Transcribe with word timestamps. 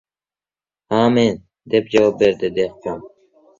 –Ha, 0.91 1.01
men,– 1.17 1.29
deb 1.75 1.93
javob 1.97 2.19
beradi 2.25 2.53
dehqon. 2.59 3.01